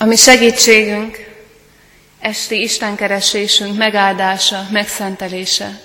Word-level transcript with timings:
Ami 0.00 0.16
segítségünk, 0.16 1.16
esti 2.20 2.62
istenkeresésünk 2.62 3.76
megáldása, 3.76 4.66
megszentelése 4.70 5.80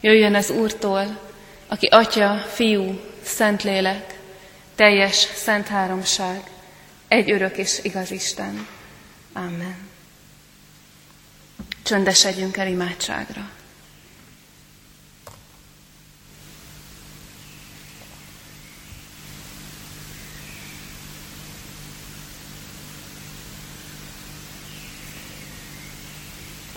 jöjjön 0.00 0.34
az 0.34 0.50
Úrtól, 0.50 1.20
aki 1.66 1.86
Atya, 1.86 2.44
Fiú, 2.54 3.00
Szentlélek, 3.24 4.18
teljes 4.74 5.14
szent 5.34 5.66
háromság, 5.66 6.42
egy 7.08 7.30
örök 7.30 7.56
és 7.56 7.78
igaz 7.82 8.10
Isten. 8.10 8.66
Amen. 9.32 9.76
Csöndesedjünk 11.82 12.56
el 12.56 12.66
imádságra. 12.66 13.50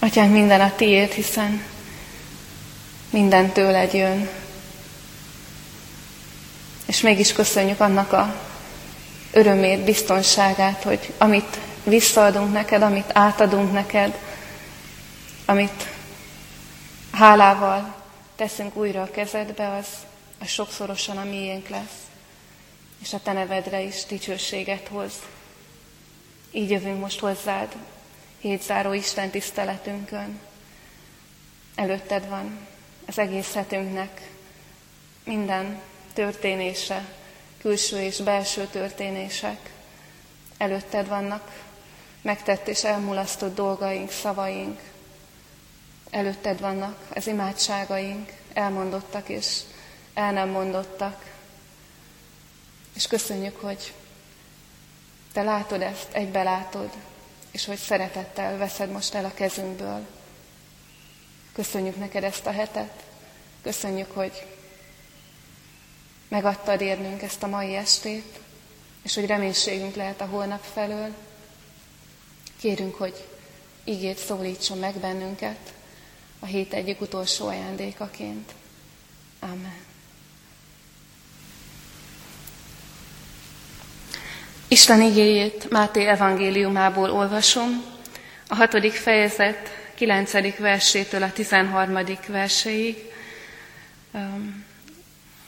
Atyánk, 0.03 0.31
minden 0.31 0.62
a 0.62 0.75
tiéd, 0.75 1.12
hiszen 1.12 1.63
minden 3.09 3.52
tőled 3.52 3.94
jön. 3.94 4.30
És 6.85 7.02
mégis 7.02 7.34
köszönjük 7.34 7.80
annak 7.80 8.11
a 8.11 8.35
örömét, 9.31 9.84
biztonságát, 9.84 10.84
hogy 10.84 11.13
amit 11.17 11.59
visszaadunk 11.84 12.53
neked, 12.53 12.81
amit 12.81 13.09
átadunk 13.13 13.71
neked, 13.71 14.17
amit 15.45 15.88
hálával 17.11 17.95
teszünk 18.35 18.75
újra 18.75 19.02
a 19.02 19.11
kezedbe, 19.11 19.70
az, 19.70 19.88
az 20.39 20.47
sokszorosan 20.47 21.17
a 21.17 21.23
miénk 21.23 21.67
lesz, 21.67 21.97
és 23.02 23.13
a 23.13 23.20
te 23.23 23.33
nevedre 23.33 23.81
is 23.81 24.05
dicsőséget 24.05 24.88
hoz. 24.88 25.11
Így 26.52 26.70
jövünk 26.70 26.99
most 26.99 27.20
hozzád, 27.20 27.75
hétzáró 28.44 28.94
Isten 28.94 29.30
tiszteletünkön. 29.30 30.39
Előtted 31.75 32.27
van 32.27 32.67
az 33.05 33.19
egész 33.19 33.53
hetünknek 33.53 34.30
minden 35.23 35.81
történése, 36.13 37.05
külső 37.61 38.02
és 38.02 38.17
belső 38.17 38.66
történések. 38.66 39.71
Előtted 40.58 41.08
vannak 41.08 41.64
megtett 42.21 42.67
és 42.67 42.83
elmulasztott 42.83 43.55
dolgaink, 43.55 44.11
szavaink. 44.11 44.80
Előtted 46.09 46.59
vannak 46.59 46.97
az 47.16 47.27
imádságaink, 47.27 48.33
elmondottak 48.53 49.30
és 49.30 49.59
el 50.14 50.31
nem 50.31 50.49
mondottak. 50.49 51.31
És 52.94 53.08
köszönjük, 53.08 53.59
hogy 53.59 53.94
te 55.33 55.44
látod 55.44 55.81
ezt, 55.81 56.08
egybe 56.11 56.44
látod, 56.44 56.89
és 57.53 57.65
hogy 57.65 57.77
szeretettel 57.77 58.57
veszed 58.57 58.91
most 58.91 59.13
el 59.13 59.25
a 59.25 59.33
kezünkből. 59.33 60.05
Köszönjük 61.53 61.95
neked 61.97 62.23
ezt 62.23 62.45
a 62.45 62.51
hetet, 62.51 63.03
köszönjük, 63.61 64.11
hogy 64.11 64.45
megadtad 66.27 66.81
érnünk 66.81 67.21
ezt 67.21 67.43
a 67.43 67.47
mai 67.47 67.75
estét, 67.75 68.39
és 69.03 69.15
hogy 69.15 69.25
reménységünk 69.25 69.95
lehet 69.95 70.21
a 70.21 70.25
holnap 70.25 70.63
felől. 70.73 71.13
Kérünk, 72.59 72.95
hogy 72.95 73.27
ígét 73.83 74.17
szólítson 74.17 74.77
meg 74.77 74.95
bennünket 74.95 75.73
a 76.39 76.45
hét 76.45 76.73
egyik 76.73 77.01
utolsó 77.01 77.47
ajándékaként. 77.47 78.51
Amen. 79.39 79.92
Isten 84.73 85.02
igéjét 85.02 85.69
Máté 85.69 86.05
evangéliumából 86.05 87.11
olvasom, 87.11 87.83
a 88.47 88.55
hatodik 88.55 88.93
fejezet 88.93 89.69
9. 89.95 90.58
versétől 90.58 91.23
a 91.23 91.31
13. 91.31 91.99
verséig. 92.27 92.98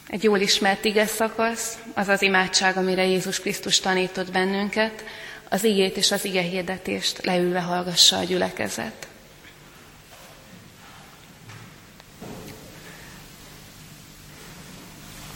Egy 0.08 0.22
jól 0.22 0.38
ismert 0.38 0.84
ige 0.84 1.06
szakasz, 1.06 1.78
az 1.94 2.08
az 2.08 2.22
imádság, 2.22 2.76
amire 2.76 3.04
Jézus 3.04 3.40
Krisztus 3.40 3.80
tanított 3.80 4.32
bennünket, 4.32 5.04
az 5.48 5.64
igét 5.64 5.96
és 5.96 6.10
az 6.10 6.24
ige 6.24 6.42
hirdetést 6.42 7.24
leülve 7.24 7.60
hallgassa 7.60 8.18
a 8.18 8.24
gyülekezet. 8.24 9.06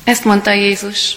Ezt 0.05 0.25
mondta 0.25 0.53
Jézus, 0.53 1.17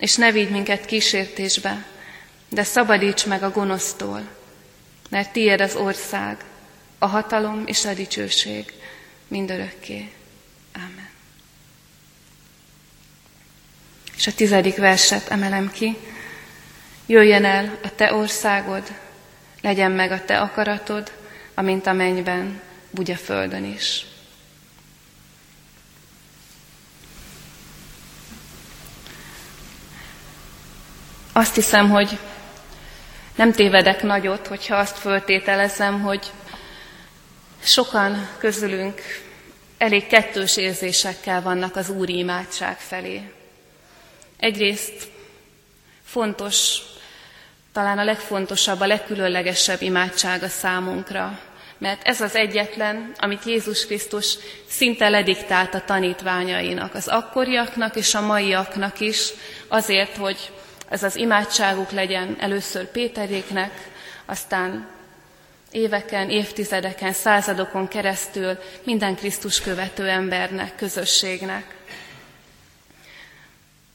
és 0.00 0.16
ne 0.16 0.32
vigy 0.32 0.50
minket 0.50 0.84
kísértésbe, 0.84 1.86
de 2.48 2.62
szabadíts 2.62 3.26
meg 3.26 3.42
a 3.42 3.50
gonosztól, 3.50 4.28
mert 5.10 5.32
tiéd 5.32 5.60
az 5.60 5.74
ország, 5.74 6.44
a 6.98 7.06
hatalom 7.06 7.62
és 7.66 7.84
a 7.84 7.94
dicsőség 7.94 8.72
mindörökké. 9.28 10.12
Amen. 10.74 11.08
És 14.16 14.26
a 14.26 14.32
tizedik 14.32 14.76
verset 14.76 15.28
emelem 15.28 15.70
ki. 15.70 15.96
Jöjjen 17.06 17.44
el 17.44 17.78
a 17.82 17.94
te 17.94 18.14
országod, 18.14 18.92
legyen 19.60 19.90
meg 19.90 20.12
a 20.12 20.24
te 20.24 20.40
akaratod, 20.40 21.12
amint 21.54 21.86
a 21.86 21.92
mennyben, 21.92 22.60
úgy 22.90 23.10
a 23.10 23.16
földön 23.16 23.64
is. 23.64 24.06
Azt 31.32 31.54
hiszem, 31.54 31.90
hogy 31.90 32.18
nem 33.36 33.52
tévedek 33.52 34.02
nagyot, 34.02 34.46
hogyha 34.46 34.76
azt 34.76 34.98
föltételezem, 34.98 36.00
hogy 36.00 36.30
sokan 37.62 38.28
közülünk 38.38 39.00
elég 39.78 40.06
kettős 40.06 40.56
érzésekkel 40.56 41.42
vannak 41.42 41.76
az 41.76 41.88
úri 41.88 42.16
imádság 42.16 42.78
felé. 42.78 43.32
Egyrészt 44.38 45.08
fontos, 46.04 46.78
talán 47.72 47.98
a 47.98 48.04
legfontosabb, 48.04 48.80
a 48.80 48.86
legkülönlegesebb 48.86 49.82
imádság 49.82 50.42
a 50.42 50.48
számunkra, 50.48 51.40
mert 51.78 52.06
ez 52.06 52.20
az 52.20 52.34
egyetlen, 52.34 53.12
amit 53.18 53.44
Jézus 53.44 53.86
Krisztus 53.86 54.36
szinte 54.68 55.08
lediktált 55.08 55.74
a 55.74 55.84
tanítványainak, 55.84 56.94
az 56.94 57.08
akkoriaknak 57.08 57.96
és 57.96 58.14
a 58.14 58.20
maiaknak 58.20 59.00
is, 59.00 59.28
azért, 59.68 60.16
hogy 60.16 60.52
ez 60.90 61.02
az 61.02 61.16
imádságuk 61.16 61.90
legyen 61.90 62.36
először 62.40 62.90
Péteréknek, 62.90 63.90
aztán 64.24 64.88
éveken, 65.70 66.30
évtizedeken, 66.30 67.12
századokon 67.12 67.88
keresztül 67.88 68.58
minden 68.84 69.14
Krisztus 69.16 69.60
követő 69.60 70.08
embernek, 70.08 70.76
közösségnek. 70.76 71.76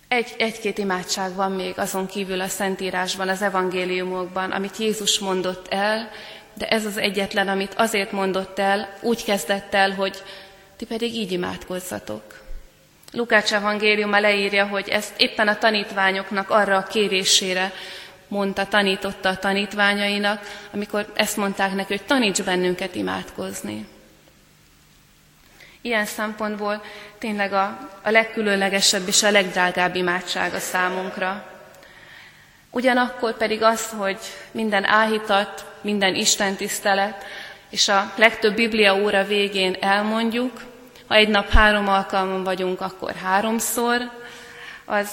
Egy, 0.08 0.36
egy-két 0.38 0.78
imádság 0.78 1.34
van 1.34 1.52
még 1.52 1.80
azon 1.80 2.08
kívül 2.08 2.42
a 2.42 2.48
Szentírásban, 2.48 3.30
az 3.30 3.42
evangéliumokban, 3.42 4.52
amit 4.52 4.78
Jézus 4.78 5.20
mondott 5.20 5.68
el, 5.68 6.12
de 6.54 6.68
ez 6.68 6.86
az 6.86 6.98
egyetlen, 6.98 7.48
amit 7.48 7.74
azért 7.74 8.12
mondott 8.12 8.60
el, 8.60 8.98
úgy 9.02 9.24
kezdett 9.24 9.74
el, 9.74 9.92
hogy 9.92 10.24
ti 10.78 10.86
pedig 10.86 11.16
így 11.16 11.32
imádkozzatok. 11.32 12.45
Lukács 13.16 13.54
evangéliuma 13.54 14.20
leírja, 14.20 14.68
hogy 14.68 14.90
ezt 14.90 15.14
éppen 15.18 15.48
a 15.48 15.58
tanítványoknak 15.58 16.50
arra 16.50 16.78
a 16.78 16.84
kérésére 16.84 17.72
mondta, 18.28 18.68
tanította 18.68 19.30
a 19.30 19.38
tanítványainak, 19.38 20.68
amikor 20.74 21.12
ezt 21.14 21.38
mondták 21.38 21.74
neki, 21.74 21.94
hogy 21.94 22.06
taníts 22.06 22.44
bennünket 22.44 22.96
imádkozni. 22.96 23.88
Ilyen 25.82 26.06
szempontból 26.06 26.84
tényleg 27.18 27.54
a, 27.54 27.90
a 28.04 28.10
legkülönlegesebb 28.10 29.08
és 29.08 29.24
a 29.24 29.32
legdrágább 29.32 29.96
imádság 29.96 30.54
a 30.54 30.60
számunkra. 30.60 31.46
Ugyanakkor 32.72 33.38
pedig 33.38 33.64
az, 33.64 33.90
hogy 33.90 34.18
minden 34.52 34.86
áhítat, 34.86 35.66
minden 35.82 36.16
istentisztelet 36.16 37.26
és 37.70 37.88
a 37.88 38.14
legtöbb 38.16 38.56
Biblia 38.56 38.96
óra 38.96 39.24
végén 39.24 39.76
elmondjuk, 39.80 40.62
ha 41.08 41.16
egy 41.16 41.28
nap 41.28 41.50
három 41.50 41.88
alkalmon 41.88 42.44
vagyunk, 42.44 42.82
akkor 42.82 43.16
háromszor, 43.16 44.12
az 44.86 45.10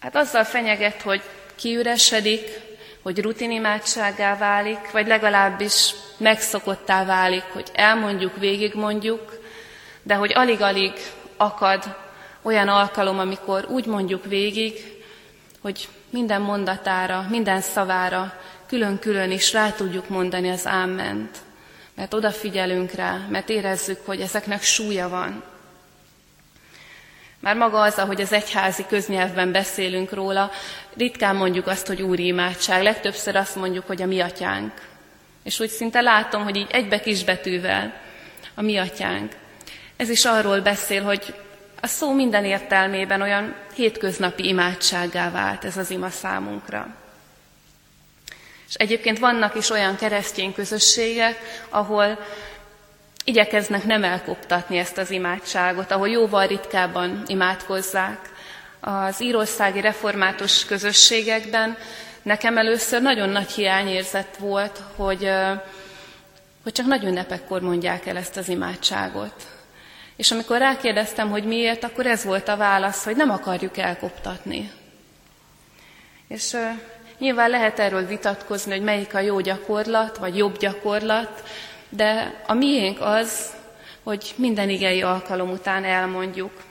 hát 0.00 0.16
azzal 0.16 0.44
fenyeget, 0.44 1.02
hogy 1.02 1.22
kiüresedik, 1.54 2.60
hogy 3.02 3.22
rutinimádságá 3.22 4.36
válik, 4.36 4.90
vagy 4.90 5.06
legalábbis 5.06 5.94
megszokottá 6.16 7.04
válik, 7.04 7.42
hogy 7.42 7.70
elmondjuk, 7.74 8.36
végigmondjuk, 8.36 9.40
de 10.02 10.14
hogy 10.14 10.32
alig-alig 10.34 10.92
akad 11.36 11.96
olyan 12.42 12.68
alkalom, 12.68 13.18
amikor 13.18 13.66
úgy 13.68 13.86
mondjuk 13.86 14.24
végig, 14.24 15.02
hogy 15.60 15.88
minden 16.10 16.40
mondatára, 16.40 17.26
minden 17.30 17.60
szavára 17.60 18.40
külön-külön 18.66 19.30
is 19.30 19.52
rá 19.52 19.70
tudjuk 19.70 20.08
mondani 20.08 20.50
az 20.50 20.66
ámment. 20.66 21.38
Mert 21.96 22.14
odafigyelünk 22.14 22.90
rá, 22.90 23.26
mert 23.30 23.48
érezzük, 23.48 24.06
hogy 24.06 24.20
ezeknek 24.20 24.62
súlya 24.62 25.08
van. 25.08 25.42
Már 27.40 27.56
maga 27.56 27.80
az, 27.80 27.98
ahogy 27.98 28.20
az 28.20 28.32
egyházi 28.32 28.86
köznyelvben 28.88 29.52
beszélünk 29.52 30.12
róla, 30.12 30.50
ritkán 30.96 31.36
mondjuk 31.36 31.66
azt, 31.66 31.86
hogy 31.86 32.02
úri 32.02 32.26
imádság, 32.26 32.82
legtöbbször 32.82 33.36
azt 33.36 33.56
mondjuk, 33.56 33.86
hogy 33.86 34.02
a 34.02 34.06
mi 34.06 34.20
atyánk. 34.20 34.72
És 35.42 35.60
úgy 35.60 35.68
szinte 35.68 36.00
látom, 36.00 36.42
hogy 36.42 36.56
így 36.56 36.70
egybe 36.70 37.00
kisbetűvel 37.00 38.00
a 38.54 38.62
mi 38.62 38.76
atyánk. 38.76 39.32
Ez 39.96 40.08
is 40.08 40.24
arról 40.24 40.60
beszél, 40.60 41.02
hogy 41.02 41.34
a 41.80 41.86
szó 41.86 42.12
minden 42.12 42.44
értelmében 42.44 43.22
olyan 43.22 43.54
hétköznapi 43.74 44.48
imádsággá 44.48 45.30
vált 45.30 45.64
ez 45.64 45.76
az 45.76 45.90
ima 45.90 46.10
számunkra. 46.10 46.94
És 48.68 48.74
egyébként 48.74 49.18
vannak 49.18 49.54
is 49.54 49.70
olyan 49.70 49.96
keresztény 49.96 50.52
közösségek, 50.52 51.38
ahol 51.68 52.18
igyekeznek 53.24 53.84
nem 53.84 54.04
elkoptatni 54.04 54.78
ezt 54.78 54.98
az 54.98 55.10
imádságot, 55.10 55.90
ahol 55.90 56.08
jóval 56.08 56.46
ritkábban 56.46 57.22
imádkozzák. 57.26 58.18
Az 58.80 59.22
írországi 59.22 59.80
református 59.80 60.64
közösségekben 60.64 61.76
nekem 62.22 62.58
először 62.58 63.02
nagyon 63.02 63.28
nagy 63.28 63.50
hiányérzet 63.50 64.36
volt, 64.36 64.80
hogy, 64.96 65.30
hogy 66.62 66.72
csak 66.72 66.86
nagy 66.86 67.04
ünnepekkor 67.04 67.60
mondják 67.60 68.06
el 68.06 68.16
ezt 68.16 68.36
az 68.36 68.48
imádságot. 68.48 69.46
És 70.16 70.30
amikor 70.30 70.58
rákérdeztem, 70.58 71.30
hogy 71.30 71.44
miért, 71.44 71.84
akkor 71.84 72.06
ez 72.06 72.24
volt 72.24 72.48
a 72.48 72.56
válasz, 72.56 73.04
hogy 73.04 73.16
nem 73.16 73.30
akarjuk 73.30 73.76
elkoptatni. 73.76 74.70
És 76.28 76.56
nyilván 77.18 77.50
lehet 77.50 77.78
erről 77.78 78.06
vitatkozni, 78.06 78.72
hogy 78.72 78.82
melyik 78.82 79.14
a 79.14 79.20
jó 79.20 79.40
gyakorlat, 79.40 80.16
vagy 80.16 80.36
jobb 80.36 80.58
gyakorlat, 80.58 81.42
de 81.88 82.34
a 82.46 82.54
miénk 82.54 83.00
az, 83.00 83.54
hogy 84.02 84.34
minden 84.36 84.68
igei 84.68 85.02
alkalom 85.02 85.50
után 85.50 85.84
elmondjuk. 85.84 86.62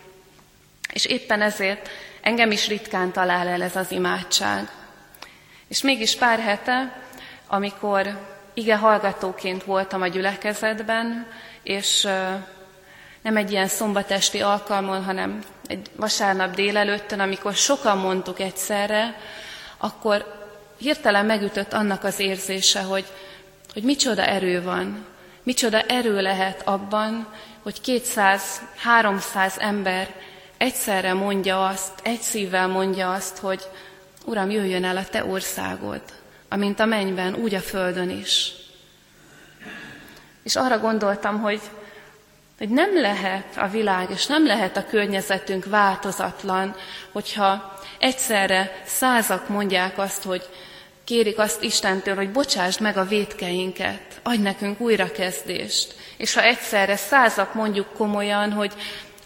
És 0.93 1.05
éppen 1.05 1.41
ezért 1.41 1.89
engem 2.21 2.51
is 2.51 2.67
ritkán 2.67 3.11
talál 3.11 3.47
el 3.47 3.61
ez 3.61 3.75
az 3.75 3.91
imádság. 3.91 4.69
És 5.67 5.81
mégis 5.81 6.15
pár 6.15 6.39
hete, 6.39 7.01
amikor 7.47 8.19
ige 8.53 8.75
hallgatóként 8.75 9.63
voltam 9.63 10.01
a 10.01 10.07
gyülekezetben, 10.07 11.27
és 11.63 12.07
nem 13.21 13.37
egy 13.37 13.51
ilyen 13.51 13.67
szombatesti 13.67 14.41
alkalmon, 14.41 15.03
hanem 15.03 15.43
egy 15.67 15.89
vasárnap 15.95 16.55
délelőttön, 16.55 17.19
amikor 17.19 17.53
sokan 17.53 17.97
mondtuk 17.97 18.39
egyszerre, 18.39 19.15
akkor 19.77 20.43
hirtelen 20.77 21.25
megütött 21.25 21.73
annak 21.73 22.03
az 22.03 22.19
érzése, 22.19 22.81
hogy, 22.81 23.05
hogy 23.73 23.83
micsoda 23.83 24.25
erő 24.25 24.63
van, 24.63 25.05
micsoda 25.43 25.81
erő 25.81 26.21
lehet 26.21 26.61
abban, 26.67 27.27
hogy 27.63 27.79
200-300 27.85 29.59
ember 29.59 30.15
egyszerre 30.57 31.13
mondja 31.13 31.67
azt, 31.67 31.91
egy 32.03 32.21
szívvel 32.21 32.67
mondja 32.67 33.13
azt, 33.13 33.37
hogy 33.37 33.61
Uram, 34.25 34.49
jöjjön 34.49 34.83
el 34.83 34.97
a 34.97 35.05
Te 35.05 35.25
országod, 35.25 36.01
amint 36.49 36.79
a 36.79 36.85
mennyben, 36.85 37.35
úgy 37.35 37.53
a 37.53 37.59
földön 37.59 38.09
is. 38.09 38.51
És 40.43 40.55
arra 40.55 40.79
gondoltam, 40.79 41.41
hogy 41.41 41.61
hogy 42.57 42.69
nem 42.69 43.01
lehet 43.01 43.57
a 43.57 43.67
világ, 43.67 44.09
és 44.09 44.25
nem 44.25 44.45
lehet 44.45 44.77
a 44.77 44.85
környezetünk 44.85 45.65
változatlan, 45.65 46.75
hogyha 47.11 47.74
egyszerre 47.99 48.81
százak 48.85 49.47
mondják 49.47 49.97
azt, 49.97 50.23
hogy 50.23 50.49
kérik 51.03 51.37
azt 51.37 51.63
Istentől, 51.63 52.15
hogy 52.15 52.31
bocsásd 52.31 52.81
meg 52.81 52.97
a 52.97 53.05
vétkeinket, 53.05 54.19
adj 54.23 54.41
nekünk 54.41 54.79
újrakezdést. 54.79 55.95
És 56.17 56.33
ha 56.33 56.43
egyszerre 56.43 56.95
százak 56.95 57.53
mondjuk 57.53 57.93
komolyan, 57.93 58.51
hogy 58.51 58.73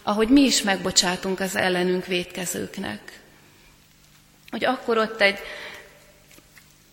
ahogy 0.02 0.28
mi 0.28 0.40
is 0.40 0.62
megbocsátunk 0.62 1.40
az 1.40 1.56
ellenünk 1.56 2.06
vétkezőknek. 2.06 3.20
Hogy 4.50 4.64
akkor 4.64 4.98
ott 4.98 5.20
egy 5.20 5.38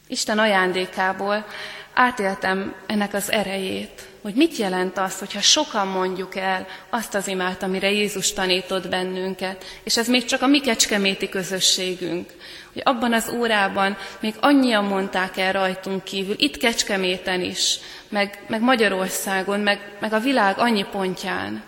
Isten 0.07 0.39
ajándékából 0.39 1.45
átéltem 1.93 2.75
ennek 2.85 3.13
az 3.13 3.31
erejét, 3.31 4.01
hogy 4.27 4.35
mit 4.35 4.57
jelent 4.57 4.97
az, 4.97 5.19
hogyha 5.19 5.41
sokan 5.41 5.87
mondjuk 5.87 6.35
el 6.35 6.67
azt 6.89 7.13
az 7.13 7.27
imát, 7.27 7.63
amire 7.63 7.91
Jézus 7.91 8.33
tanított 8.33 8.89
bennünket, 8.89 9.65
és 9.83 9.97
ez 9.97 10.07
még 10.07 10.25
csak 10.25 10.41
a 10.41 10.47
mi 10.47 10.59
kecskeméti 10.59 11.29
közösségünk, 11.29 12.33
hogy 12.73 12.81
abban 12.85 13.13
az 13.13 13.29
órában 13.29 13.97
még 14.19 14.35
annyian 14.39 14.83
mondták 14.83 15.37
el 15.37 15.51
rajtunk 15.51 16.03
kívül, 16.03 16.35
itt 16.37 16.57
Kecskeméten 16.57 17.41
is, 17.41 17.79
meg, 18.09 18.43
meg 18.47 18.61
Magyarországon, 18.61 19.59
meg, 19.59 19.97
meg 19.99 20.13
a 20.13 20.19
világ 20.19 20.57
annyi 20.59 20.85
pontján. 20.91 21.63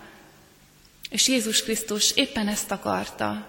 És 1.09 1.27
Jézus 1.27 1.63
Krisztus 1.63 2.11
éppen 2.15 2.47
ezt 2.47 2.71
akarta, 2.71 3.47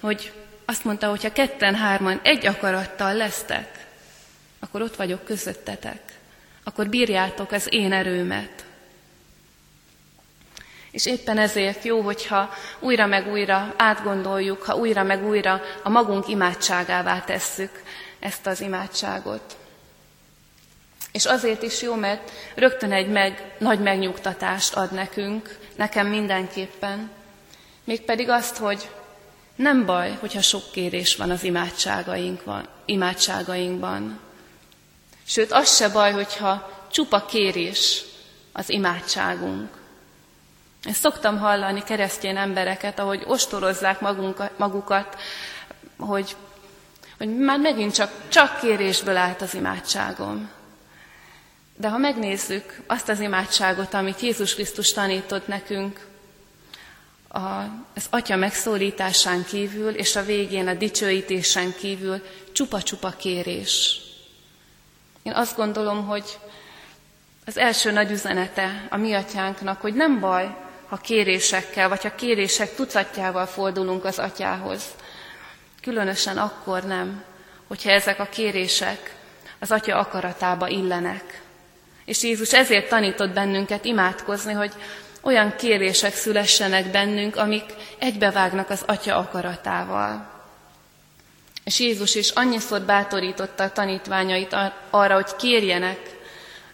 hogy 0.00 0.32
azt 0.64 0.84
mondta, 0.84 1.08
hogy 1.08 1.22
ha 1.22 1.32
ketten-hárman 1.32 2.20
egy 2.22 2.46
akarattal 2.46 3.14
lesztek, 3.14 3.86
akkor 4.60 4.82
ott 4.82 4.96
vagyok 4.96 5.24
közöttetek 5.24 6.15
akkor 6.68 6.88
bírjátok 6.88 7.52
az 7.52 7.66
én 7.70 7.92
erőmet. 7.92 8.64
És 10.90 11.06
éppen 11.06 11.38
ezért 11.38 11.84
jó, 11.84 12.00
hogyha 12.00 12.50
újra 12.78 13.06
meg 13.06 13.30
újra 13.30 13.74
átgondoljuk, 13.76 14.62
ha 14.62 14.76
újra 14.76 15.02
meg 15.02 15.26
újra 15.26 15.60
a 15.82 15.88
magunk 15.88 16.28
imádságává 16.28 17.20
tesszük 17.20 17.82
ezt 18.18 18.46
az 18.46 18.60
imádságot. 18.60 19.56
És 21.12 21.24
azért 21.24 21.62
is 21.62 21.82
jó, 21.82 21.94
mert 21.94 22.30
rögtön 22.54 22.92
egy 22.92 23.08
meg, 23.08 23.54
nagy 23.58 23.80
megnyugtatást 23.80 24.74
ad 24.74 24.92
nekünk, 24.92 25.58
nekem 25.76 26.06
mindenképpen. 26.06 27.10
Mégpedig 27.84 28.28
azt, 28.28 28.56
hogy 28.56 28.90
nem 29.56 29.84
baj, 29.84 30.16
hogyha 30.20 30.40
sok 30.40 30.70
kérés 30.72 31.16
van 31.16 31.30
az 31.30 31.42
imádságainkban. 31.42 32.68
imádságainkban. 32.84 34.25
Sőt, 35.26 35.52
az 35.52 35.76
se 35.76 35.88
baj, 35.88 36.12
hogyha 36.12 36.84
csupa 36.90 37.24
kérés 37.24 38.02
az 38.52 38.68
imádságunk. 38.70 39.68
Ezt 40.82 41.00
szoktam 41.00 41.38
hallani 41.38 41.82
keresztény 41.82 42.36
embereket, 42.36 42.98
ahogy 42.98 43.22
ostorozzák 43.26 44.00
magunkat, 44.00 44.58
magukat, 44.58 45.16
hogy, 45.98 46.36
hogy 47.18 47.36
már 47.36 47.58
megint 47.58 47.94
csak, 47.94 48.12
csak 48.28 48.60
kérésből 48.60 49.16
állt 49.16 49.42
az 49.42 49.54
imádságom. 49.54 50.50
De 51.76 51.88
ha 51.88 51.98
megnézzük 51.98 52.80
azt 52.86 53.08
az 53.08 53.20
imádságot, 53.20 53.94
amit 53.94 54.20
Jézus 54.20 54.54
Krisztus 54.54 54.92
tanított 54.92 55.46
nekünk, 55.46 56.06
a, 57.28 57.38
az 57.94 58.06
Atya 58.10 58.36
megszólításán 58.36 59.44
kívül, 59.44 59.90
és 59.90 60.16
a 60.16 60.24
végén 60.24 60.68
a 60.68 60.74
dicsőítésen 60.74 61.74
kívül 61.74 62.22
csupa-csupa 62.52 63.10
kérés. 63.10 64.05
Én 65.26 65.32
azt 65.32 65.56
gondolom, 65.56 66.06
hogy 66.06 66.38
az 67.46 67.58
első 67.58 67.90
nagy 67.90 68.10
üzenete 68.10 68.86
a 68.90 68.96
mi 68.96 69.14
atyánknak, 69.14 69.80
hogy 69.80 69.94
nem 69.94 70.20
baj, 70.20 70.56
ha 70.88 70.96
kérésekkel, 70.96 71.88
vagy 71.88 72.02
ha 72.02 72.14
kérések 72.14 72.74
tucatjával 72.74 73.46
fordulunk 73.46 74.04
az 74.04 74.18
atyához. 74.18 74.82
Különösen 75.82 76.38
akkor 76.38 76.82
nem, 76.82 77.24
hogyha 77.66 77.90
ezek 77.90 78.18
a 78.18 78.24
kérések 78.24 79.14
az 79.58 79.70
atya 79.70 79.98
akaratába 79.98 80.68
illenek. 80.68 81.42
És 82.04 82.22
Jézus 82.22 82.52
ezért 82.52 82.88
tanított 82.88 83.30
bennünket 83.30 83.84
imádkozni, 83.84 84.52
hogy 84.52 84.72
olyan 85.20 85.56
kérések 85.56 86.14
szülessenek 86.14 86.90
bennünk, 86.90 87.36
amik 87.36 87.64
egybevágnak 87.98 88.70
az 88.70 88.82
atya 88.86 89.16
akaratával. 89.16 90.35
És 91.66 91.78
Jézus 91.78 92.14
is 92.14 92.30
annyiszor 92.30 92.80
bátorította 92.80 93.62
a 93.62 93.72
tanítványait 93.72 94.56
arra, 94.90 95.14
hogy 95.14 95.36
kérjenek, 95.36 95.98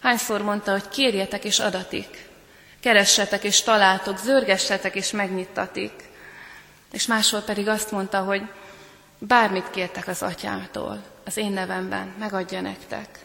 hányszor 0.01 0.41
mondta, 0.41 0.71
hogy 0.71 0.89
kérjetek 0.89 1.43
és 1.43 1.59
adatik, 1.59 2.29
keressetek 2.79 3.43
és 3.43 3.61
találtok, 3.61 4.17
zörgessetek 4.17 4.95
és 4.95 5.11
megnyittatik. 5.11 5.91
És 6.91 7.05
máshol 7.05 7.41
pedig 7.41 7.67
azt 7.67 7.91
mondta, 7.91 8.19
hogy 8.19 8.41
bármit 9.17 9.69
kértek 9.69 10.07
az 10.07 10.21
atyától, 10.21 11.03
az 11.25 11.37
én 11.37 11.51
nevemben, 11.51 12.13
megadja 12.19 12.61
nektek. 12.61 13.19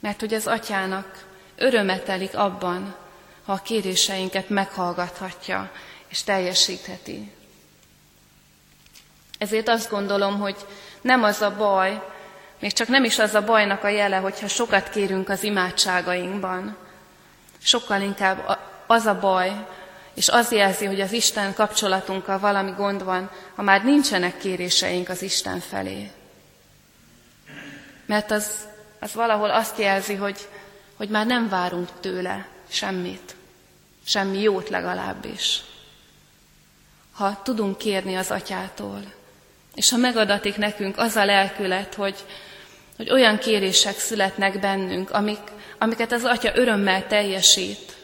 Mert 0.00 0.20
hogy 0.20 0.34
az 0.34 0.46
atyának 0.46 1.26
örömetelik 1.56 2.36
abban, 2.36 2.96
ha 3.44 3.52
a 3.52 3.62
kéréseinket 3.62 4.48
meghallgathatja 4.48 5.72
és 6.08 6.22
teljesítheti. 6.22 7.32
Ezért 9.40 9.68
azt 9.68 9.90
gondolom, 9.90 10.38
hogy 10.38 10.56
nem 11.00 11.22
az 11.22 11.42
a 11.42 11.56
baj, 11.56 12.02
még 12.58 12.72
csak 12.72 12.88
nem 12.88 13.04
is 13.04 13.18
az 13.18 13.34
a 13.34 13.44
bajnak 13.44 13.84
a 13.84 13.88
jele, 13.88 14.16
hogyha 14.16 14.48
sokat 14.48 14.88
kérünk 14.88 15.28
az 15.28 15.42
imádságainkban. 15.42 16.76
Sokkal 17.62 18.00
inkább 18.00 18.58
az 18.86 19.06
a 19.06 19.18
baj, 19.18 19.66
és 20.14 20.28
az 20.28 20.52
jelzi, 20.52 20.86
hogy 20.86 21.00
az 21.00 21.12
Isten 21.12 21.54
kapcsolatunkkal 21.54 22.38
valami 22.38 22.70
gond 22.70 23.04
van, 23.04 23.30
ha 23.54 23.62
már 23.62 23.84
nincsenek 23.84 24.38
kéréseink 24.38 25.08
az 25.08 25.22
Isten 25.22 25.60
felé. 25.60 26.10
Mert 28.06 28.30
az, 28.30 28.50
az 28.98 29.14
valahol 29.14 29.50
azt 29.50 29.78
jelzi, 29.78 30.14
hogy, 30.14 30.48
hogy 30.96 31.08
már 31.08 31.26
nem 31.26 31.48
várunk 31.48 31.88
tőle 32.00 32.46
semmit, 32.68 33.34
semmi 34.04 34.40
jót 34.40 34.68
legalábbis. 34.68 35.62
Ha 37.12 37.40
tudunk 37.42 37.78
kérni 37.78 38.16
az 38.16 38.30
atyától, 38.30 39.18
és 39.74 39.90
ha 39.90 39.96
megadatik 39.96 40.56
nekünk 40.56 40.98
az 40.98 41.16
a 41.16 41.24
lelkület, 41.24 41.94
hogy, 41.94 42.24
hogy 42.96 43.10
olyan 43.10 43.38
kérések 43.38 43.98
születnek 43.98 44.60
bennünk, 44.60 45.10
amik, 45.10 45.40
amiket 45.78 46.12
az 46.12 46.24
Atya 46.24 46.50
örömmel 46.54 47.06
teljesít, 47.06 47.96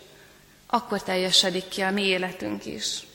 akkor 0.66 1.02
teljesedik 1.02 1.68
ki 1.68 1.80
a 1.80 1.90
mi 1.90 2.02
életünk 2.02 2.66
is. 2.66 3.06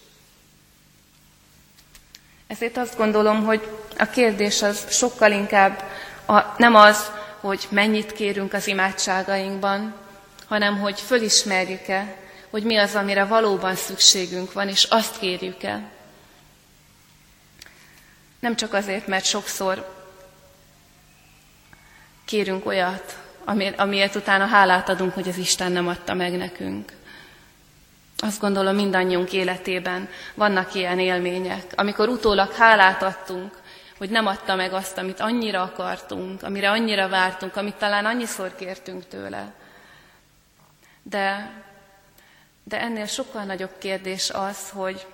Ezért 2.47 2.77
azt 2.77 2.97
gondolom, 2.97 3.43
hogy 3.45 3.67
a 3.97 4.05
kérdés 4.05 4.61
az 4.61 4.85
sokkal 4.89 5.31
inkább 5.31 5.83
a, 6.25 6.39
nem 6.57 6.75
az, 6.75 7.11
hogy 7.39 7.67
mennyit 7.69 8.13
kérünk 8.13 8.53
az 8.53 8.67
imádságainkban, 8.67 9.95
hanem 10.47 10.79
hogy 10.79 10.99
fölismerjük-e, 10.99 12.15
hogy 12.49 12.63
mi 12.63 12.77
az, 12.77 12.95
amire 12.95 13.25
valóban 13.25 13.75
szükségünk 13.75 14.53
van, 14.53 14.69
és 14.69 14.83
azt 14.83 15.19
kérjük-e. 15.19 15.81
Nem 18.41 18.55
csak 18.55 18.73
azért, 18.73 19.07
mert 19.07 19.25
sokszor 19.25 19.99
kérünk 22.25 22.65
olyat, 22.65 23.17
amiért 23.77 24.15
utána 24.15 24.45
hálát 24.45 24.89
adunk, 24.89 25.13
hogy 25.13 25.27
az 25.27 25.37
Isten 25.37 25.71
nem 25.71 25.87
adta 25.87 26.13
meg 26.13 26.37
nekünk. 26.37 26.91
Azt 28.17 28.39
gondolom 28.39 28.75
mindannyiunk 28.75 29.33
életében 29.33 30.09
vannak 30.33 30.73
ilyen 30.73 30.99
élmények, 30.99 31.73
amikor 31.75 32.09
utólag 32.09 32.51
hálát 32.51 33.03
adtunk, 33.03 33.59
hogy 33.97 34.09
nem 34.09 34.25
adta 34.25 34.55
meg 34.55 34.73
azt, 34.73 34.97
amit 34.97 35.19
annyira 35.19 35.61
akartunk, 35.61 36.43
amire 36.43 36.69
annyira 36.69 37.09
vártunk, 37.09 37.55
amit 37.55 37.75
talán 37.75 38.05
annyiszor 38.05 38.55
kértünk 38.55 39.07
tőle. 39.07 39.53
De, 41.03 41.51
de 42.63 42.81
ennél 42.81 43.05
sokkal 43.05 43.43
nagyobb 43.43 43.77
kérdés 43.77 44.29
az, 44.29 44.69
hogy, 44.69 45.05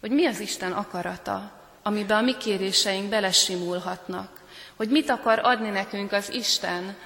hogy 0.00 0.10
mi 0.10 0.26
az 0.26 0.40
Isten 0.40 0.72
akarata, 0.72 1.55
amiben 1.86 2.18
a 2.18 2.20
mi 2.20 2.36
kéréseink 2.36 3.08
belesimulhatnak. 3.08 4.40
Hogy 4.76 4.88
mit 4.88 5.10
akar 5.10 5.40
adni 5.42 5.68
nekünk 5.68 6.12
az 6.12 6.32
Isten, 6.32 6.96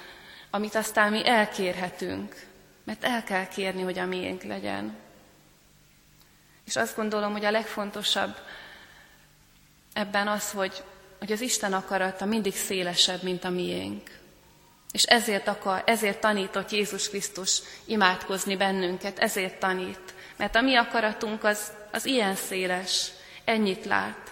amit 0.49 0.75
aztán 0.75 1.11
mi 1.11 1.27
elkérhetünk. 1.27 2.35
Mert 2.83 3.03
el 3.03 3.23
kell 3.23 3.47
kérni, 3.47 3.81
hogy 3.81 3.99
a 3.99 4.05
miénk 4.05 4.43
legyen. 4.43 4.97
És 6.65 6.75
azt 6.75 6.95
gondolom, 6.95 7.31
hogy 7.31 7.45
a 7.45 7.51
legfontosabb 7.51 8.35
ebben 9.93 10.27
az, 10.27 10.51
hogy, 10.51 10.83
hogy 11.19 11.31
az 11.31 11.41
Isten 11.41 11.73
akarata 11.73 12.25
mindig 12.25 12.55
szélesebb, 12.55 13.23
mint 13.23 13.43
a 13.43 13.49
miénk. 13.49 14.09
És 14.91 15.03
ezért, 15.03 15.47
akar, 15.47 15.83
ezért 15.85 16.21
tanított 16.21 16.71
Jézus 16.71 17.09
Krisztus 17.09 17.61
imádkozni 17.85 18.57
bennünket, 18.57 19.19
ezért 19.19 19.59
tanít. 19.59 20.13
Mert 20.35 20.55
a 20.55 20.61
mi 20.61 20.75
akaratunk 20.75 21.43
az, 21.43 21.71
az 21.91 22.05
ilyen 22.05 22.35
széles, 22.35 23.11
ennyit 23.45 23.85
lát. 23.85 24.30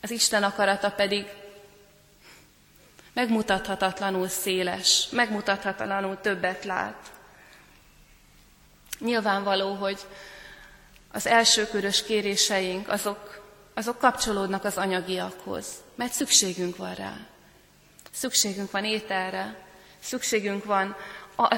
Az 0.00 0.10
Isten 0.10 0.42
akarata 0.42 0.90
pedig 0.90 1.26
megmutathatatlanul 3.12 4.28
széles, 4.28 5.08
megmutathatatlanul 5.10 6.20
többet 6.20 6.64
lát. 6.64 7.10
Nyilvánvaló, 8.98 9.74
hogy 9.74 9.98
az 11.12 11.26
elsőkörös 11.26 12.02
kéréseink 12.02 12.88
azok, 12.88 13.44
azok 13.74 13.98
kapcsolódnak 13.98 14.64
az 14.64 14.76
anyagiakhoz, 14.76 15.66
mert 15.94 16.12
szükségünk 16.12 16.76
van 16.76 16.94
rá. 16.94 17.16
Szükségünk 18.12 18.70
van 18.70 18.84
ételre, 18.84 19.56
szükségünk 20.00 20.64
van 20.64 20.96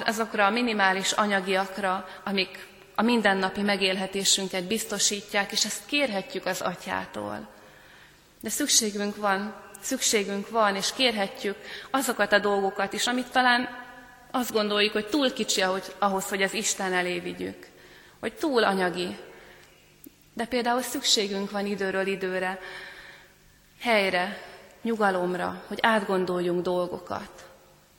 azokra 0.04 0.46
a 0.46 0.50
minimális 0.50 1.12
anyagiakra, 1.12 2.08
amik 2.24 2.66
a 2.94 3.02
mindennapi 3.02 3.62
megélhetésünket 3.62 4.64
biztosítják, 4.64 5.52
és 5.52 5.64
ezt 5.64 5.86
kérhetjük 5.86 6.46
az 6.46 6.60
atyától. 6.60 7.48
De 8.40 8.48
szükségünk 8.48 9.16
van, 9.16 9.54
szükségünk 9.80 10.50
van, 10.50 10.76
és 10.76 10.92
kérhetjük 10.92 11.56
azokat 11.90 12.32
a 12.32 12.38
dolgokat 12.38 12.92
is, 12.92 13.06
amit 13.06 13.30
talán 13.30 13.68
azt 14.30 14.52
gondoljuk, 14.52 14.92
hogy 14.92 15.06
túl 15.06 15.32
kicsi 15.32 15.62
ahhoz, 15.98 16.28
hogy 16.28 16.42
az 16.42 16.52
Isten 16.54 16.92
elé 16.92 17.18
vigyük, 17.18 17.66
hogy 18.20 18.32
túl 18.32 18.64
anyagi. 18.64 19.16
De 20.34 20.44
például 20.44 20.82
szükségünk 20.82 21.50
van 21.50 21.66
időről 21.66 22.06
időre, 22.06 22.58
helyre, 23.80 24.42
nyugalomra, 24.82 25.62
hogy 25.66 25.78
átgondoljunk 25.82 26.62
dolgokat. 26.62 27.46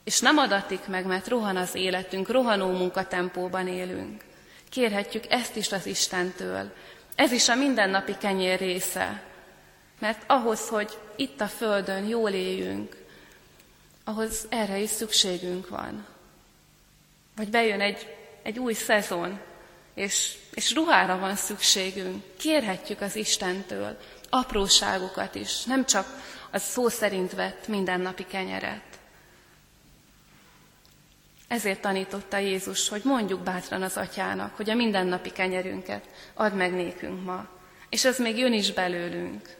És 0.03 0.19
nem 0.19 0.37
adatik 0.37 0.87
meg, 0.87 1.05
mert 1.05 1.27
rohan 1.27 1.57
az 1.57 1.75
életünk, 1.75 2.29
rohanó 2.29 2.71
munkatempóban 2.71 3.67
élünk. 3.67 4.23
Kérhetjük 4.69 5.23
ezt 5.29 5.55
is 5.55 5.71
az 5.71 5.85
Istentől. 5.85 6.73
Ez 7.15 7.31
is 7.31 7.49
a 7.49 7.55
mindennapi 7.55 8.17
kenyér 8.17 8.59
része. 8.59 9.28
Mert 9.99 10.23
ahhoz, 10.27 10.67
hogy 10.67 10.97
itt 11.15 11.41
a 11.41 11.47
Földön 11.47 12.05
jól 12.05 12.29
éljünk, 12.29 12.95
ahhoz 14.03 14.45
erre 14.49 14.77
is 14.77 14.89
szükségünk 14.89 15.69
van. 15.69 16.05
Vagy 17.35 17.49
bejön 17.49 17.81
egy, 17.81 18.15
egy 18.43 18.59
új 18.59 18.73
szezon, 18.73 19.39
és, 19.93 20.37
és 20.53 20.73
ruhára 20.73 21.17
van 21.17 21.35
szükségünk. 21.35 22.23
Kérhetjük 22.37 23.01
az 23.01 23.15
Istentől 23.15 23.97
apróságokat 24.29 25.35
is, 25.35 25.63
nem 25.63 25.85
csak 25.85 26.05
az 26.51 26.63
szó 26.63 26.87
szerint 26.87 27.33
vett 27.33 27.67
mindennapi 27.67 28.25
kenyeret. 28.25 28.81
Ezért 31.47 31.81
tanította 31.81 32.37
Jézus, 32.37 32.89
hogy 32.89 33.01
mondjuk 33.03 33.39
bátran 33.41 33.81
az 33.81 33.97
atyának, 33.97 34.55
hogy 34.55 34.69
a 34.69 34.75
mindennapi 34.75 35.31
kenyerünket 35.31 36.07
add 36.33 36.53
meg 36.53 36.73
nékünk 36.73 37.25
ma. 37.25 37.47
És 37.89 38.05
ez 38.05 38.19
még 38.19 38.37
jön 38.37 38.53
is 38.53 38.73
belőlünk. 38.73 39.57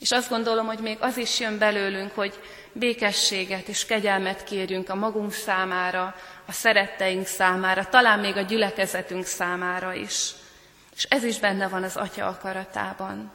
És 0.00 0.10
azt 0.10 0.28
gondolom, 0.28 0.66
hogy 0.66 0.78
még 0.78 0.96
az 1.00 1.16
is 1.16 1.40
jön 1.40 1.58
belőlünk, 1.58 2.12
hogy 2.14 2.40
békességet 2.72 3.68
és 3.68 3.86
kegyelmet 3.86 4.44
kérjünk 4.44 4.88
a 4.88 4.94
magunk 4.94 5.32
számára, 5.32 6.14
a 6.46 6.52
szeretteink 6.52 7.26
számára, 7.26 7.88
talán 7.88 8.18
még 8.18 8.36
a 8.36 8.40
gyülekezetünk 8.40 9.24
számára 9.24 9.94
is. 9.94 10.30
És 10.96 11.04
ez 11.04 11.24
is 11.24 11.38
benne 11.38 11.68
van 11.68 11.82
az 11.82 11.96
Atya 11.96 12.26
akaratában. 12.26 13.30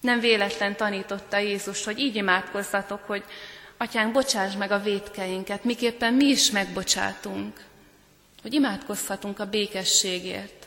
Nem 0.00 0.20
véletlen 0.20 0.76
tanította 0.76 1.38
Jézus, 1.38 1.84
hogy 1.84 1.98
így 1.98 2.16
imádkozzatok, 2.16 3.00
hogy 3.06 3.24
Atyánk, 3.76 4.12
bocsáss 4.12 4.54
meg 4.54 4.70
a 4.70 4.80
védkeinket, 4.80 5.64
miképpen 5.64 6.14
mi 6.14 6.24
is 6.24 6.50
megbocsátunk. 6.50 7.64
Hogy 8.42 8.52
imádkozhatunk 8.52 9.38
a 9.38 9.46
békességért, 9.46 10.66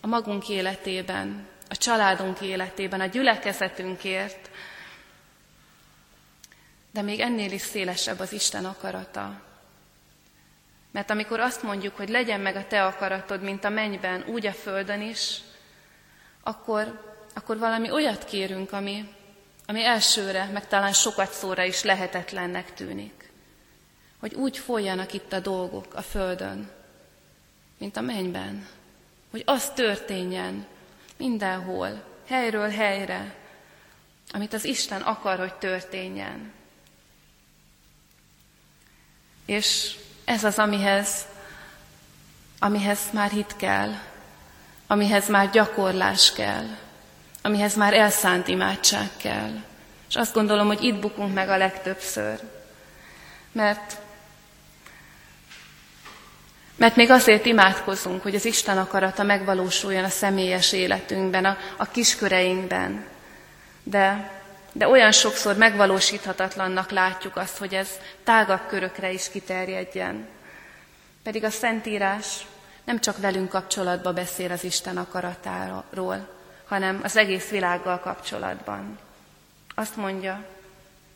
a 0.00 0.06
magunk 0.06 0.48
életében, 0.48 1.46
a 1.68 1.76
családunk 1.76 2.40
életében, 2.40 3.00
a 3.00 3.06
gyülekezetünkért, 3.06 4.50
de 6.90 7.02
még 7.02 7.20
ennél 7.20 7.52
is 7.52 7.60
szélesebb 7.60 8.18
az 8.18 8.32
Isten 8.32 8.64
akarata. 8.64 9.40
Mert 10.90 11.10
amikor 11.10 11.40
azt 11.40 11.62
mondjuk, 11.62 11.96
hogy 11.96 12.08
legyen 12.08 12.40
meg 12.40 12.56
a 12.56 12.66
te 12.66 12.84
akaratod, 12.84 13.42
mint 13.42 13.64
a 13.64 13.68
mennyben, 13.68 14.24
úgy 14.26 14.46
a 14.46 14.52
földön 14.52 15.00
is, 15.00 15.40
akkor, 16.42 17.14
akkor 17.34 17.58
valami 17.58 17.90
olyat 17.90 18.24
kérünk, 18.24 18.72
ami, 18.72 19.14
ami 19.66 19.84
elsőre, 19.84 20.44
meg 20.52 20.68
talán 20.68 20.92
sokat 20.92 21.32
szóra 21.32 21.62
is 21.62 21.82
lehetetlennek 21.82 22.74
tűnik. 22.74 23.30
Hogy 24.20 24.34
úgy 24.34 24.58
folyjanak 24.58 25.12
itt 25.12 25.32
a 25.32 25.40
dolgok 25.40 25.94
a 25.94 26.02
földön, 26.02 26.70
mint 27.78 27.96
a 27.96 28.00
mennyben. 28.00 28.66
Hogy 29.30 29.42
az 29.46 29.70
történjen 29.70 30.66
mindenhol, 31.18 32.02
helyről 32.28 32.70
helyre, 32.70 33.34
amit 34.32 34.52
az 34.52 34.64
Isten 34.64 35.00
akar, 35.00 35.38
hogy 35.38 35.54
történjen. 35.54 36.52
És 39.46 39.96
ez 40.24 40.44
az, 40.44 40.58
amihez, 40.58 41.26
amihez 42.58 43.00
már 43.12 43.30
hit 43.30 43.56
kell, 43.56 43.92
amihez 44.86 45.28
már 45.28 45.50
gyakorlás 45.50 46.32
kell, 46.32 46.66
amihez 47.42 47.76
már 47.76 47.94
elszánt 47.94 48.48
imádság 48.48 49.08
kell. 49.16 49.52
És 50.08 50.16
azt 50.16 50.34
gondolom, 50.34 50.66
hogy 50.66 50.82
itt 50.82 51.00
bukunk 51.00 51.34
meg 51.34 51.48
a 51.48 51.56
legtöbbször. 51.56 52.40
Mert, 53.52 53.96
mert 56.78 56.96
még 56.96 57.10
azért 57.10 57.46
imádkozunk, 57.46 58.22
hogy 58.22 58.34
az 58.34 58.44
Isten 58.44 58.78
akarata 58.78 59.22
megvalósuljon 59.22 60.04
a 60.04 60.08
személyes 60.08 60.72
életünkben, 60.72 61.44
a, 61.44 61.56
a 61.76 61.84
kisköreinkben. 61.90 63.04
De, 63.82 64.30
de 64.72 64.88
olyan 64.88 65.12
sokszor 65.12 65.56
megvalósíthatatlannak 65.56 66.90
látjuk 66.90 67.36
azt, 67.36 67.56
hogy 67.56 67.74
ez 67.74 67.88
tágabb 68.24 68.66
körökre 68.66 69.12
is 69.12 69.30
kiterjedjen. 69.30 70.28
Pedig 71.22 71.44
a 71.44 71.50
Szentírás 71.50 72.46
nem 72.84 73.00
csak 73.00 73.18
velünk 73.18 73.48
kapcsolatban 73.48 74.14
beszél 74.14 74.50
az 74.50 74.64
Isten 74.64 74.96
akaratáról, 74.96 76.28
hanem 76.66 77.00
az 77.02 77.16
egész 77.16 77.48
világgal 77.48 77.98
kapcsolatban. 77.98 78.98
Azt 79.74 79.96
mondja, 79.96 80.44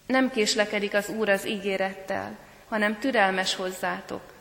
nem 0.07 0.31
késlekedik 0.31 0.95
az 0.95 1.09
Úr 1.09 1.29
az 1.29 1.47
ígérettel, 1.47 2.37
hanem 2.69 2.99
türelmes 2.99 3.55
hozzátok, 3.55 4.32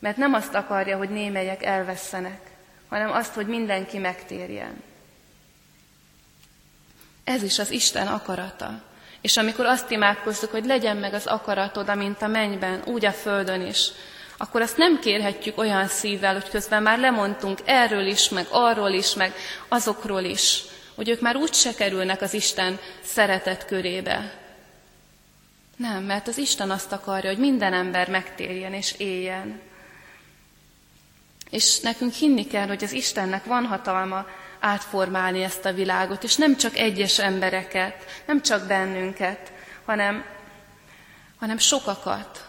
mert 0.00 0.16
nem 0.16 0.34
azt 0.34 0.54
akarja, 0.54 0.96
hogy 0.96 1.10
némelyek 1.10 1.64
elvesztenek, 1.64 2.40
hanem 2.88 3.12
azt, 3.12 3.34
hogy 3.34 3.46
mindenki 3.46 3.98
megtérjen. 3.98 4.82
Ez 7.24 7.42
is 7.42 7.58
az 7.58 7.70
Isten 7.70 8.06
akarata. 8.06 8.82
És 9.20 9.36
amikor 9.36 9.66
azt 9.66 9.90
imádkozzuk, 9.90 10.50
hogy 10.50 10.64
legyen 10.64 10.96
meg 10.96 11.14
az 11.14 11.26
akaratod, 11.26 11.88
amint 11.88 12.22
a 12.22 12.26
mennyben, 12.26 12.82
úgy 12.84 13.04
a 13.04 13.12
földön 13.12 13.66
is, 13.66 13.88
akkor 14.36 14.60
azt 14.60 14.76
nem 14.76 14.98
kérhetjük 14.98 15.58
olyan 15.58 15.86
szívvel, 15.86 16.32
hogy 16.32 16.48
közben 16.48 16.82
már 16.82 16.98
lemondtunk 16.98 17.58
erről 17.64 18.06
is, 18.06 18.28
meg 18.28 18.46
arról 18.50 18.90
is, 18.90 19.14
meg 19.14 19.34
azokról 19.68 20.22
is, 20.22 20.62
hogy 20.94 21.08
ők 21.08 21.20
már 21.20 21.36
úgy 21.36 21.54
se 21.54 21.74
kerülnek 21.74 22.22
az 22.22 22.34
Isten 22.34 22.78
szeretet 23.02 23.66
körébe. 23.66 24.34
Nem, 25.76 26.02
mert 26.02 26.28
az 26.28 26.38
Isten 26.38 26.70
azt 26.70 26.92
akarja, 26.92 27.30
hogy 27.30 27.38
minden 27.38 27.72
ember 27.72 28.08
megtérjen 28.08 28.72
és 28.72 28.94
éljen. 28.98 29.60
És 31.50 31.80
nekünk 31.80 32.12
hinni 32.12 32.46
kell, 32.46 32.66
hogy 32.66 32.84
az 32.84 32.92
Istennek 32.92 33.44
van 33.44 33.66
hatalma 33.66 34.26
átformálni 34.60 35.42
ezt 35.42 35.64
a 35.64 35.72
világot, 35.72 36.24
és 36.24 36.36
nem 36.36 36.56
csak 36.56 36.76
egyes 36.76 37.18
embereket, 37.18 38.04
nem 38.26 38.42
csak 38.42 38.66
bennünket, 38.66 39.52
hanem, 39.84 40.24
hanem 41.38 41.58
sokakat. 41.58 42.48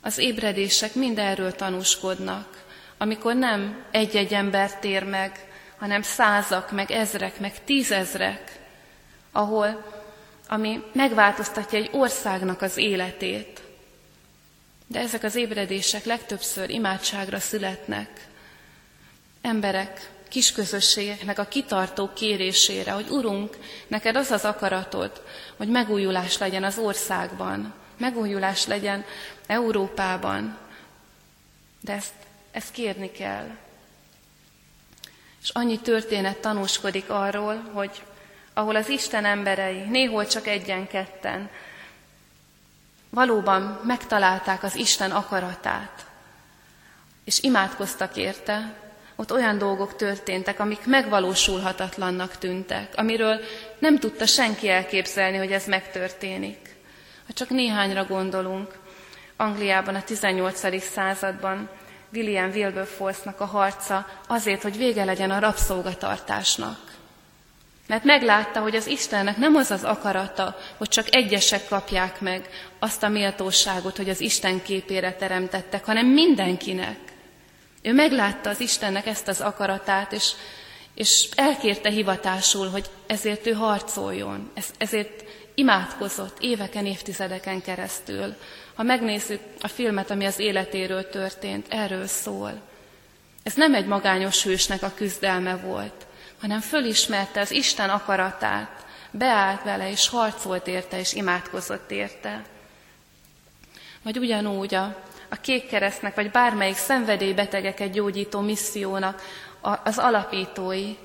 Az 0.00 0.18
ébredések 0.18 0.94
mind 0.94 1.18
erről 1.18 1.54
tanúskodnak, 1.54 2.64
amikor 2.98 3.34
nem 3.34 3.84
egy-egy 3.90 4.32
ember 4.32 4.78
tér 4.78 5.04
meg, 5.04 5.48
hanem 5.78 6.02
százak, 6.02 6.72
meg 6.72 6.90
ezrek, 6.90 7.40
meg 7.40 7.64
tízezrek, 7.64 8.58
ahol, 9.32 9.96
ami 10.48 10.82
megváltoztatja 10.92 11.78
egy 11.78 11.90
országnak 11.92 12.62
az 12.62 12.76
életét. 12.76 13.62
De 14.90 14.98
ezek 15.00 15.22
az 15.22 15.34
ébredések 15.34 16.04
legtöbbször 16.04 16.70
imádságra 16.70 17.38
születnek. 17.38 18.26
Emberek, 19.42 20.10
kisközösségeknek 20.28 21.38
a 21.38 21.44
kitartó 21.44 22.10
kérésére, 22.12 22.90
hogy 22.90 23.08
Urunk, 23.08 23.56
neked 23.86 24.16
az 24.16 24.30
az 24.30 24.44
akaratod, 24.44 25.22
hogy 25.56 25.68
megújulás 25.68 26.38
legyen 26.38 26.64
az 26.64 26.78
országban, 26.78 27.74
megújulás 27.96 28.66
legyen 28.66 29.04
Európában. 29.46 30.58
De 31.80 31.92
ezt, 31.92 32.12
ezt 32.50 32.72
kérni 32.72 33.10
kell. 33.10 33.48
És 35.42 35.48
annyi 35.50 35.78
történet 35.78 36.36
tanúskodik 36.36 37.10
arról, 37.10 37.56
hogy 37.72 38.02
ahol 38.54 38.76
az 38.76 38.88
Isten 38.88 39.24
emberei, 39.24 39.80
néhol 39.80 40.26
csak 40.26 40.46
egyen-ketten, 40.46 41.50
valóban 43.10 43.80
megtalálták 43.84 44.62
az 44.62 44.74
Isten 44.76 45.10
akaratát, 45.10 46.06
és 47.24 47.42
imádkoztak 47.42 48.16
érte, 48.16 48.74
ott 49.16 49.32
olyan 49.32 49.58
dolgok 49.58 49.96
történtek, 49.96 50.60
amik 50.60 50.86
megvalósulhatatlannak 50.86 52.38
tűntek, 52.38 52.92
amiről 52.96 53.40
nem 53.78 53.98
tudta 53.98 54.26
senki 54.26 54.68
elképzelni, 54.68 55.36
hogy 55.36 55.52
ez 55.52 55.66
megtörténik. 55.66 56.76
Ha 57.26 57.32
csak 57.32 57.48
néhányra 57.48 58.04
gondolunk, 58.04 58.78
Angliában 59.36 59.94
a 59.94 60.02
18. 60.02 60.82
században 60.82 61.68
William 62.12 62.50
Wilberforce-nak 62.50 63.40
a 63.40 63.44
harca 63.44 64.06
azért, 64.26 64.62
hogy 64.62 64.76
vége 64.76 65.04
legyen 65.04 65.30
a 65.30 65.38
rabszolgatartásnak. 65.38 66.87
Mert 67.88 68.04
meglátta, 68.04 68.60
hogy 68.60 68.76
az 68.76 68.86
Istennek 68.86 69.36
nem 69.36 69.54
az 69.54 69.70
az 69.70 69.84
akarata, 69.84 70.58
hogy 70.76 70.88
csak 70.88 71.14
egyesek 71.14 71.68
kapják 71.68 72.20
meg 72.20 72.48
azt 72.78 73.02
a 73.02 73.08
méltóságot, 73.08 73.96
hogy 73.96 74.08
az 74.08 74.20
Isten 74.20 74.62
képére 74.62 75.12
teremtettek, 75.12 75.84
hanem 75.84 76.06
mindenkinek. 76.06 76.98
Ő 77.82 77.92
meglátta 77.92 78.50
az 78.50 78.60
Istennek 78.60 79.06
ezt 79.06 79.28
az 79.28 79.40
akaratát, 79.40 80.12
és, 80.12 80.32
és 80.94 81.28
elkérte 81.34 81.90
hivatásul, 81.90 82.68
hogy 82.68 82.90
ezért 83.06 83.46
ő 83.46 83.52
harcoljon, 83.52 84.50
ezért 84.78 85.24
imádkozott 85.54 86.36
éveken, 86.40 86.86
évtizedeken 86.86 87.62
keresztül. 87.62 88.34
Ha 88.74 88.82
megnézzük 88.82 89.40
a 89.60 89.68
filmet, 89.68 90.10
ami 90.10 90.24
az 90.24 90.38
életéről 90.38 91.08
történt, 91.08 91.66
erről 91.68 92.06
szól. 92.06 92.60
Ez 93.42 93.54
nem 93.54 93.74
egy 93.74 93.86
magányos 93.86 94.42
hősnek 94.42 94.82
a 94.82 94.92
küzdelme 94.94 95.56
volt, 95.56 96.06
hanem 96.40 96.60
fölismerte 96.60 97.40
az 97.40 97.50
Isten 97.50 97.90
akaratát, 97.90 98.86
beállt 99.10 99.62
vele, 99.62 99.90
és 99.90 100.08
harcolt 100.08 100.66
érte, 100.66 100.98
és 100.98 101.12
imádkozott 101.12 101.90
érte. 101.90 102.42
Vagy 104.02 104.18
ugyanúgy 104.18 104.74
a, 104.74 105.02
a 105.28 105.36
kék 105.36 105.68
keresztnek, 105.68 106.14
vagy 106.14 106.30
bármelyik 106.30 106.76
szenvedélybetegeket 106.76 107.92
gyógyító 107.92 108.40
missziónak 108.40 109.22
az 109.60 109.98
alapítói 109.98 110.96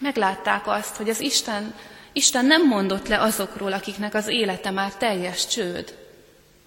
meglátták 0.00 0.66
azt, 0.66 0.96
hogy 0.96 1.08
az 1.08 1.20
Isten, 1.20 1.74
Isten 2.12 2.44
nem 2.44 2.66
mondott 2.66 3.08
le 3.08 3.20
azokról, 3.20 3.72
akiknek 3.72 4.14
az 4.14 4.26
élete 4.26 4.70
már 4.70 4.94
teljes 4.94 5.46
csőd. 5.46 5.96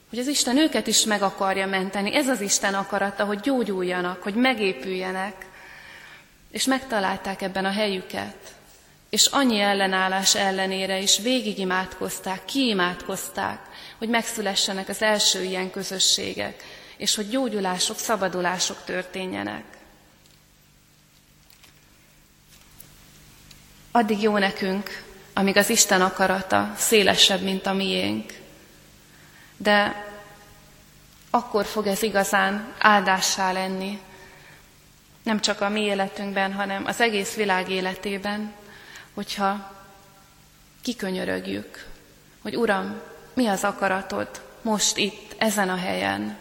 Hogy 0.09 0.19
az 0.19 0.27
Isten 0.27 0.57
őket 0.57 0.87
is 0.87 1.05
meg 1.05 1.21
akarja 1.21 1.67
menteni. 1.67 2.15
Ez 2.15 2.27
az 2.27 2.41
Isten 2.41 2.73
akarata, 2.73 3.25
hogy 3.25 3.39
gyógyuljanak, 3.39 4.23
hogy 4.23 4.33
megépüljenek. 4.33 5.45
És 6.55 6.65
megtalálták 6.65 7.41
ebben 7.41 7.65
a 7.65 7.71
helyüket. 7.71 8.35
És 9.09 9.25
annyi 9.25 9.59
ellenállás 9.59 10.35
ellenére 10.35 10.99
is 10.99 11.17
végigimádkozták, 11.17 12.45
kiimádkozták, 12.45 13.59
hogy 13.97 14.09
megszülessenek 14.09 14.89
az 14.89 15.01
első 15.01 15.43
ilyen 15.43 15.71
közösségek, 15.71 16.63
és 16.97 17.15
hogy 17.15 17.29
gyógyulások, 17.29 17.97
szabadulások 17.97 18.83
történjenek. 18.85 19.63
Addig 23.91 24.21
jó 24.21 24.37
nekünk, 24.37 25.03
amíg 25.33 25.57
az 25.57 25.69
Isten 25.69 26.01
akarata 26.01 26.73
szélesebb, 26.77 27.41
mint 27.41 27.65
a 27.65 27.73
miénk. 27.73 28.33
De 29.57 30.05
akkor 31.29 31.65
fog 31.65 31.87
ez 31.87 32.01
igazán 32.01 32.73
áldássá 32.77 33.51
lenni, 33.51 33.99
nem 35.25 35.39
csak 35.39 35.61
a 35.61 35.69
mi 35.69 35.81
életünkben, 35.81 36.53
hanem 36.53 36.85
az 36.85 37.01
egész 37.01 37.33
világ 37.33 37.69
életében, 37.69 38.53
hogyha 39.13 39.73
kikönyörögjük, 40.81 41.85
hogy 42.41 42.55
Uram, 42.55 43.01
mi 43.33 43.47
az 43.47 43.63
akaratod 43.63 44.41
most 44.61 44.97
itt, 44.97 45.35
ezen 45.37 45.69
a 45.69 45.75
helyen, 45.75 46.37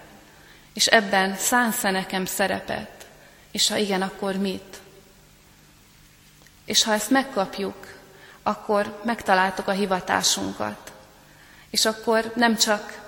és 0.75 0.87
ebben 0.87 1.37
szánsz 1.37 1.83
nekem 1.83 2.25
szerepet, 2.25 3.07
és 3.51 3.69
ha 3.69 3.77
igen, 3.77 4.03
akkor 4.03 4.37
mit? 4.37 4.81
És 6.65 6.83
ha 6.85 6.93
ezt 6.93 7.11
megkapjuk, 7.11 7.99
akkor 8.43 9.01
megtaláltuk 9.05 9.69
a 9.69 9.73
hivatásunkat. 9.73 10.93
És 11.71 11.85
akkor 11.85 12.33
nem 12.35 12.57
csak 12.57 13.01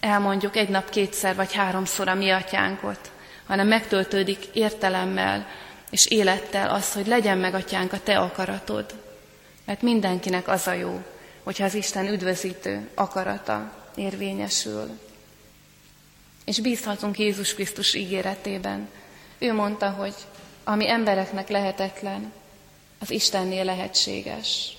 elmondjuk 0.00 0.56
egy 0.56 0.68
nap 0.68 0.90
kétszer 0.90 1.34
vagy 1.34 1.54
háromszor 1.54 2.08
a 2.08 2.14
mi 2.14 2.30
atyánkot, 2.30 3.10
hanem 3.48 3.66
megtöltődik 3.66 4.44
értelemmel 4.52 5.46
és 5.90 6.06
élettel 6.06 6.70
az, 6.70 6.92
hogy 6.92 7.06
legyen 7.06 7.38
meg, 7.38 7.54
atyánk, 7.54 7.92
a 7.92 8.00
te 8.02 8.18
akaratod. 8.18 8.94
Mert 9.64 9.82
mindenkinek 9.82 10.48
az 10.48 10.66
a 10.66 10.72
jó, 10.72 11.02
hogyha 11.42 11.64
az 11.64 11.74
Isten 11.74 12.06
üdvözítő 12.06 12.88
akarata 12.94 13.72
érvényesül. 13.94 14.98
És 16.44 16.60
bízhatunk 16.60 17.18
Jézus 17.18 17.54
Krisztus 17.54 17.94
ígéretében. 17.94 18.88
Ő 19.38 19.52
mondta, 19.52 19.90
hogy 19.90 20.14
ami 20.64 20.90
embereknek 20.90 21.48
lehetetlen, 21.48 22.32
az 22.98 23.10
Istennél 23.10 23.64
lehetséges. 23.64 24.76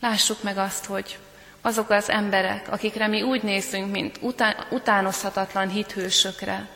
Lássuk 0.00 0.42
meg 0.42 0.58
azt, 0.58 0.84
hogy 0.84 1.18
azok 1.66 1.90
az 1.90 2.10
emberek, 2.10 2.72
akikre 2.72 3.06
mi 3.06 3.22
úgy 3.22 3.42
nézünk, 3.42 3.90
mint 3.90 4.18
után, 4.20 4.66
utánozhatatlan 4.70 5.68
hithősökre, 5.68 6.68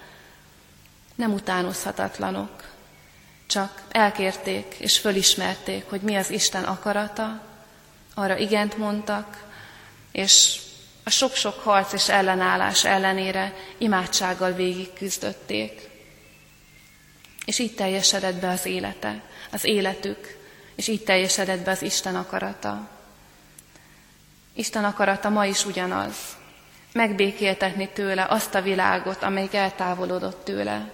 nem 1.14 1.32
utánozhatatlanok, 1.32 2.64
csak 3.46 3.82
elkérték 3.90 4.74
és 4.78 4.98
fölismerték, 4.98 5.84
hogy 5.88 6.00
mi 6.00 6.16
az 6.16 6.30
Isten 6.30 6.64
akarata, 6.64 7.42
arra 8.14 8.36
igent 8.36 8.76
mondtak, 8.76 9.44
és 10.12 10.60
a 11.04 11.10
sok-sok 11.10 11.60
harc 11.60 11.92
és 11.92 12.08
ellenállás 12.08 12.84
ellenére 12.84 13.54
imádsággal 13.78 14.52
végig 14.52 14.92
küzdötték. 14.92 15.88
És 17.44 17.58
így 17.58 17.74
teljesedett 17.74 18.40
be 18.40 18.48
az 18.48 18.66
élete, 18.66 19.22
az 19.52 19.64
életük, 19.64 20.38
és 20.74 20.88
így 20.88 21.04
teljesedett 21.04 21.64
be 21.64 21.70
az 21.70 21.82
Isten 21.82 22.16
akarata. 22.16 22.98
Isten 24.60 24.84
akarata 24.84 25.28
ma 25.28 25.46
is 25.46 25.64
ugyanaz. 25.64 26.14
Megbékéltetni 26.92 27.88
tőle 27.88 28.26
azt 28.28 28.54
a 28.54 28.62
világot, 28.62 29.22
amelyik 29.22 29.54
eltávolodott 29.54 30.44
tőle. 30.44 30.90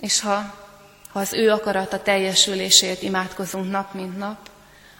És 0.00 0.20
ha, 0.20 0.54
ha 1.12 1.20
az 1.20 1.32
ő 1.32 1.50
akarata 1.50 2.02
teljesülésért 2.02 3.02
imádkozunk 3.02 3.70
nap, 3.70 3.94
mint 3.94 4.18
nap, 4.18 4.50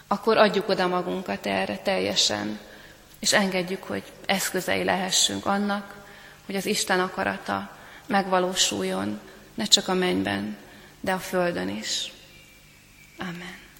akkor 0.07 0.37
adjuk 0.37 0.69
oda 0.69 0.87
magunkat 0.87 1.45
erre 1.45 1.77
teljesen, 1.77 2.59
és 3.19 3.33
engedjük, 3.33 3.83
hogy 3.83 4.03
eszközei 4.25 4.83
lehessünk 4.83 5.45
annak, 5.45 5.95
hogy 6.45 6.55
az 6.55 6.65
Isten 6.65 6.99
akarata 6.99 7.77
megvalósuljon, 8.07 9.19
ne 9.53 9.65
csak 9.65 9.87
a 9.87 9.93
mennyben, 9.93 10.57
de 10.99 11.11
a 11.11 11.19
földön 11.19 11.69
is. 11.69 12.11
Amen. 13.19 13.70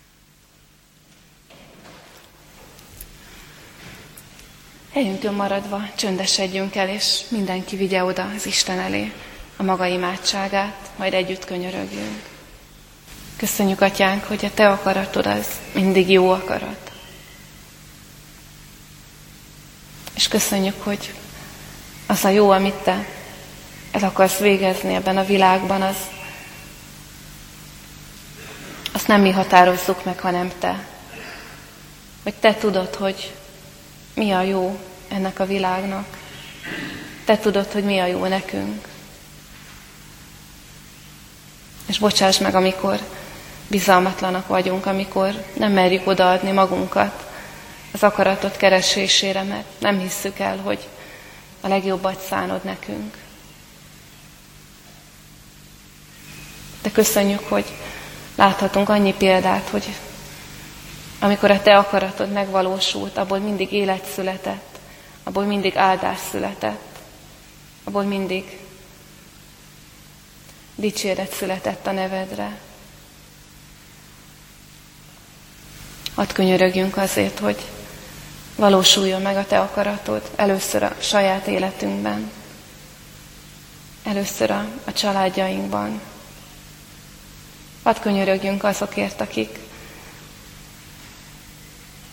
Helyünkön 4.93 5.33
maradva 5.33 5.81
csöndesedjünk 5.95 6.75
el, 6.75 6.89
és 6.89 7.19
mindenki 7.27 7.75
vigye 7.75 8.03
oda 8.03 8.31
az 8.35 8.45
Isten 8.45 8.79
elé 8.79 9.13
a 9.57 9.63
maga 9.63 9.85
imádságát, 9.85 10.89
majd 10.95 11.13
együtt 11.13 11.45
könyörögjünk. 11.45 12.23
Köszönjük, 13.37 13.81
Atyánk, 13.81 14.23
hogy 14.23 14.45
a 14.45 14.53
Te 14.53 14.69
akaratod 14.69 15.25
az 15.25 15.47
mindig 15.73 16.09
jó 16.09 16.29
akarat. 16.29 16.91
És 20.15 20.27
köszönjük, 20.27 20.83
hogy 20.83 21.13
az 22.07 22.23
a 22.23 22.29
jó, 22.29 22.49
amit 22.49 22.73
Te 22.83 23.05
el 23.91 24.03
akarsz 24.03 24.37
végezni 24.37 24.93
ebben 24.93 25.17
a 25.17 25.25
világban, 25.25 25.81
az, 25.81 25.97
azt 28.91 29.07
nem 29.07 29.21
mi 29.21 29.31
határozzuk 29.31 30.05
meg, 30.05 30.19
hanem 30.19 30.51
Te. 30.59 30.85
Hogy 32.23 32.33
Te 32.33 32.55
tudod, 32.55 32.95
hogy 32.95 33.33
mi 34.13 34.31
a 34.31 34.41
jó 34.41 34.79
ennek 35.07 35.39
a 35.39 35.45
világnak. 35.45 36.17
Te 37.25 37.37
tudod, 37.37 37.71
hogy 37.71 37.83
mi 37.83 37.99
a 37.99 38.05
jó 38.05 38.25
nekünk. 38.25 38.87
És 41.87 41.99
bocsáss 41.99 42.37
meg, 42.37 42.55
amikor 42.55 42.99
bizalmatlanak 43.67 44.47
vagyunk, 44.47 44.85
amikor 44.85 45.45
nem 45.53 45.71
merjük 45.71 46.07
odaadni 46.07 46.51
magunkat 46.51 47.29
az 47.91 48.03
akaratot 48.03 48.57
keresésére, 48.57 49.43
mert 49.43 49.79
nem 49.79 49.99
hisszük 49.99 50.39
el, 50.39 50.57
hogy 50.57 50.87
a 51.61 51.67
legjobbat 51.67 52.21
szánod 52.21 52.63
nekünk. 52.63 53.17
De 56.81 56.91
köszönjük, 56.91 57.49
hogy 57.49 57.65
láthatunk 58.35 58.89
annyi 58.89 59.13
példát, 59.13 59.69
hogy 59.69 59.95
amikor 61.23 61.51
a 61.51 61.61
te 61.61 61.77
akaratod 61.77 62.31
megvalósult, 62.31 63.17
abból 63.17 63.37
mindig 63.37 63.71
élet 63.71 64.05
született, 64.05 64.79
abból 65.23 65.43
mindig 65.43 65.77
áldás 65.77 66.19
született, 66.31 66.99
abból 67.83 68.03
mindig 68.03 68.59
dicséret 70.75 71.33
született 71.33 71.87
a 71.87 71.91
nevedre. 71.91 72.57
Hadd 76.15 76.33
könyörögjünk 76.33 76.97
azért, 76.97 77.39
hogy 77.39 77.57
valósuljon 78.55 79.21
meg 79.21 79.37
a 79.37 79.45
Te 79.45 79.59
akaratod 79.59 80.29
először 80.35 80.83
a 80.83 80.95
saját 80.99 81.47
életünkben, 81.47 82.31
először 84.03 84.51
a, 84.51 84.65
a 84.83 84.93
családjainkban. 84.93 86.01
Hadd 87.83 87.99
könyörögjünk 88.01 88.63
azokért, 88.63 89.21
akik 89.21 89.60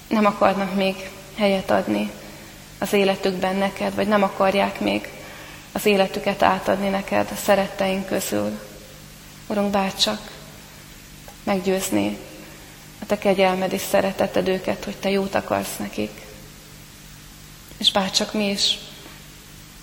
nem 0.09 0.27
akarnak 0.27 0.75
még 0.75 1.11
helyet 1.37 1.71
adni 1.71 2.11
az 2.79 2.93
életükben 2.93 3.57
neked, 3.57 3.95
vagy 3.95 4.09
nem 4.09 4.23
akarják 4.23 4.81
még 4.81 5.09
az 5.73 5.87
életüket 5.87 6.43
átadni 6.43 6.89
neked 6.89 7.29
a 7.33 7.37
szeretteink 7.45 8.07
közül. 8.07 8.59
Urunk, 9.47 9.71
bárcsak 9.71 10.31
meggyőzni 11.43 12.19
a 13.03 13.07
te 13.07 13.19
kegyelmed 13.19 13.73
és 13.73 13.81
szereteted 13.81 14.49
őket, 14.49 14.85
hogy 14.85 14.97
te 14.97 15.11
jót 15.11 15.35
akarsz 15.35 15.77
nekik. 15.77 16.11
És 17.79 17.93
bárcsak 17.93 18.33
mi 18.33 18.51
is 18.51 18.79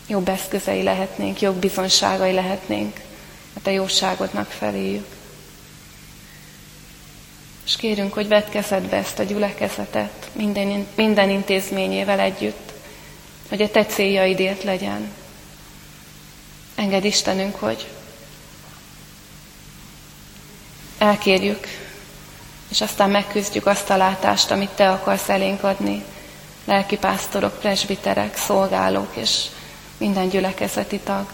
jobb 0.08 0.30
eszközei 0.30 0.84
lehetnénk, 0.84 1.42
jobb 1.42 1.56
bizonságai 1.56 2.34
lehetnénk 2.34 3.02
a 3.54 3.62
te 3.62 3.72
jóságodnak 3.72 4.48
feléjük. 4.48 5.15
És 7.66 7.76
kérünk, 7.76 8.14
hogy 8.14 8.28
vedd 8.28 8.50
kezedbe 8.50 8.98
ezt 8.98 9.20
a 9.20 9.24
gyülekezetet 9.24 10.30
minden, 10.32 10.88
minden 10.96 11.30
intézményével 11.30 12.20
együtt, 12.20 12.72
hogy 13.50 13.62
a 13.62 13.72
te 13.72 13.86
céljaidért 13.86 14.64
legyen. 14.64 15.12
Engedd 16.76 17.04
Istenünk, 17.04 17.56
hogy 17.56 17.88
elkérjük, 20.98 21.68
és 22.70 22.82
aztán 22.82 23.10
megküzdjük 23.10 23.66
azt 23.66 23.90
a 23.90 23.98
látást, 23.98 24.52
amit 24.52 24.70
Te 24.70 24.92
akarsz 24.92 25.30
elénk 25.30 25.64
adni, 25.64 26.04
lelkipásztorok, 26.66 27.60
presbiterek, 27.60 28.38
szolgálók 28.38 29.16
és 29.16 29.46
minden 29.98 30.30
gyülekezeti 30.30 31.00
tag, 31.00 31.26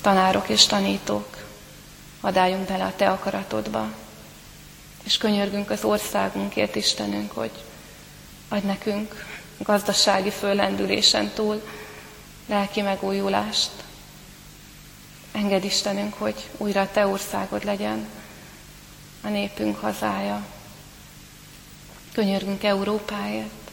tanárok 0.00 0.48
és 0.48 0.66
tanítók. 0.66 1.36
Adáljunk 2.20 2.68
bele 2.68 2.84
a 2.84 2.92
Te 2.96 3.10
akaratodba, 3.10 3.88
és 5.02 5.16
könyörgünk 5.16 5.70
az 5.70 5.84
országunkért, 5.84 6.76
Istenünk, 6.76 7.32
hogy 7.32 7.50
adj 8.48 8.66
nekünk 8.66 9.26
gazdasági 9.58 10.30
föllendülésen 10.30 11.28
túl 11.34 11.62
lelki 12.46 12.80
megújulást. 12.80 13.70
Engedd 15.32 15.62
Istenünk, 15.62 16.14
hogy 16.14 16.48
újra 16.56 16.80
a 16.80 16.90
Te 16.90 17.06
országod 17.06 17.64
legyen 17.64 18.06
a 19.22 19.28
népünk 19.28 19.76
hazája. 19.80 20.46
Könyörgünk 22.12 22.64
Európáért, 22.64 23.70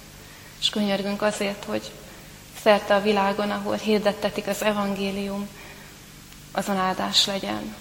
és 0.59 0.69
könyörgünk 0.69 1.21
azért, 1.21 1.63
hogy 1.63 1.91
szerte 2.61 2.95
a 2.95 3.01
világon, 3.01 3.51
ahol 3.51 3.75
hirdettetik 3.75 4.47
az 4.47 4.61
evangélium, 4.63 5.47
azon 6.51 6.77
áldás 6.77 7.25
legyen. 7.25 7.75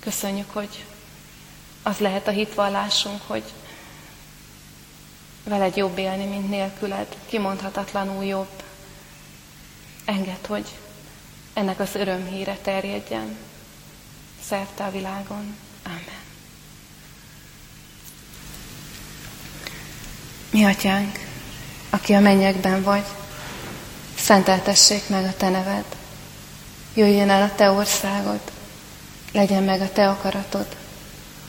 Köszönjük, 0.00 0.50
hogy 0.52 0.84
az 1.82 1.98
lehet 1.98 2.28
a 2.28 2.30
hitvallásunk, 2.30 3.20
hogy 3.26 3.44
veled 5.44 5.76
jobb 5.76 5.98
élni, 5.98 6.24
mint 6.24 6.48
nélküled, 6.48 7.16
kimondhatatlanul 7.26 8.24
jobb. 8.24 8.62
Engedd, 10.04 10.46
hogy 10.46 10.66
ennek 11.52 11.80
az 11.80 11.94
örömhíre 11.94 12.56
terjedjen 12.62 13.36
szerte 14.48 14.84
a 14.84 14.90
világon. 14.90 15.56
Amen. 15.84 16.26
Mi 20.50 20.64
atyánk, 20.64 21.18
aki 21.90 22.12
a 22.12 22.20
mennyekben 22.20 22.82
vagy, 22.82 23.04
szenteltessék 24.14 25.08
meg 25.08 25.24
a 25.24 25.36
te 25.36 25.48
neved. 25.48 25.84
Jöjjön 26.94 27.30
el 27.30 27.42
a 27.42 27.54
te 27.54 27.70
országod, 27.70 28.40
legyen 29.32 29.62
meg 29.62 29.80
a 29.80 29.92
te 29.92 30.08
akaratod, 30.08 30.76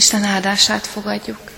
Isten 0.00 0.24
áldását 0.24 0.86
fogadjuk. 0.86 1.50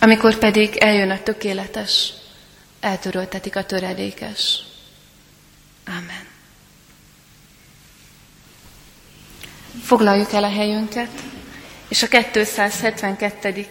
Amikor 0.00 0.38
pedig 0.38 0.76
eljön 0.76 1.10
a 1.10 1.22
tökéletes, 1.22 2.12
eltöröltetik 2.80 3.56
a 3.56 3.64
töredékes. 3.64 4.62
Amen. 5.86 6.26
Foglaljuk 9.82 10.32
el 10.32 10.44
a 10.44 10.50
helyünket, 10.50 11.10
és 11.88 12.02
a 12.02 12.08
272. 12.08 13.66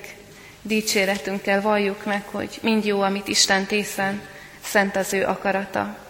dicséretünkkel 0.62 1.62
valljuk 1.62 2.06
meg, 2.06 2.24
hogy 2.26 2.60
mind 2.62 2.86
jó, 2.86 3.02
amit 3.02 3.28
Isten 3.28 3.66
tészen, 3.66 4.22
szent 4.64 4.96
az 4.96 5.14
ő 5.14 5.26
akarata. 5.26 6.03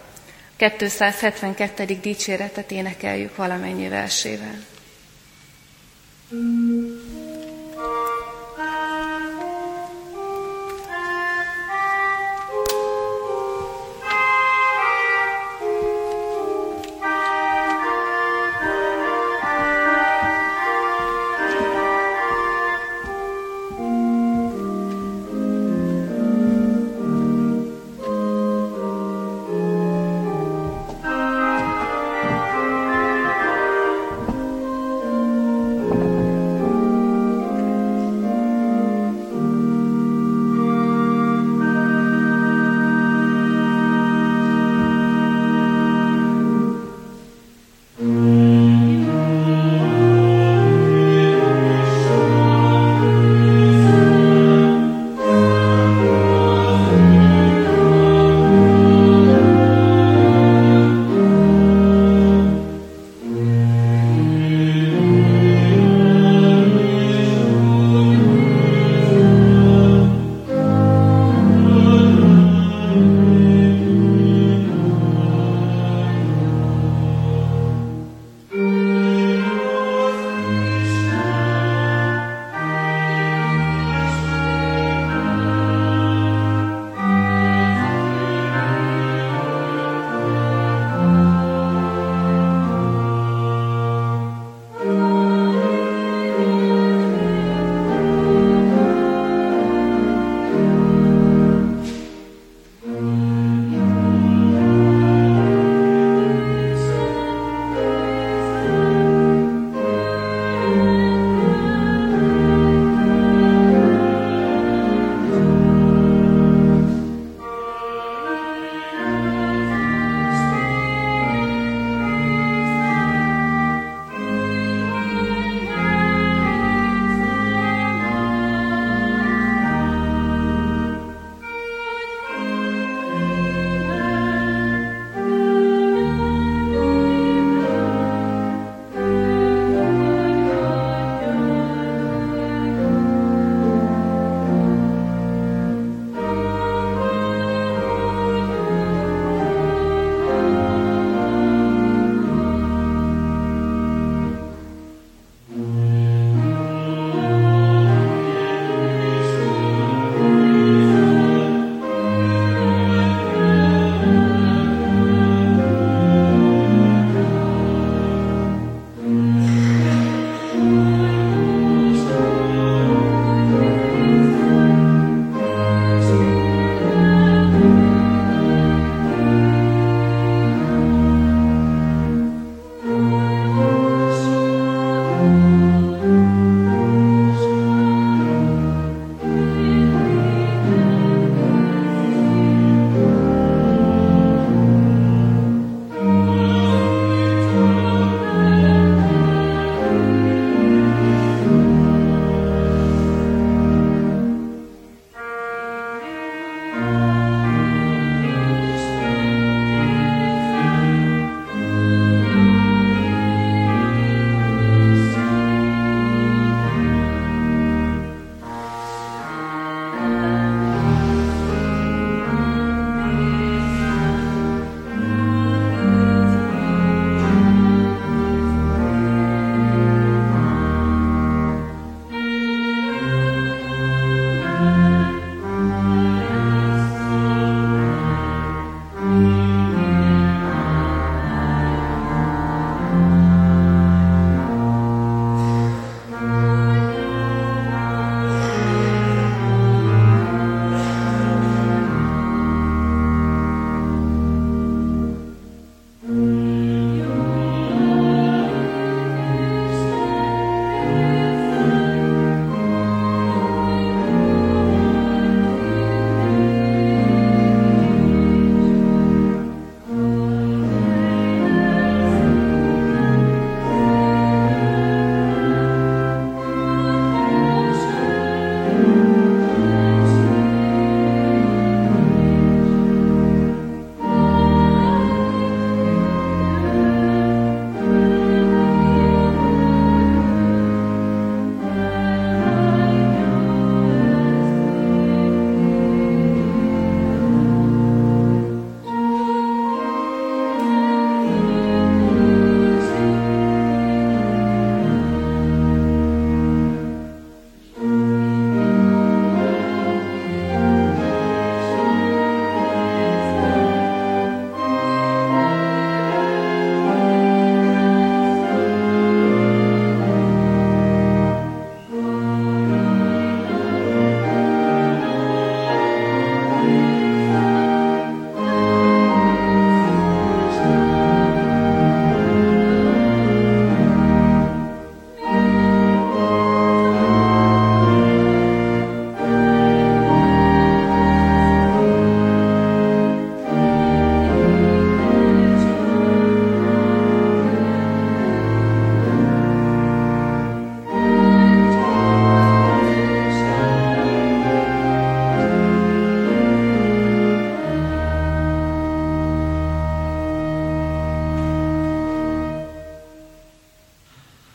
272. 0.70 1.84
dicséretet 2.00 2.70
énekeljük 2.70 3.36
valamennyi 3.36 3.88
versével. 3.88 4.64
you 6.30 7.23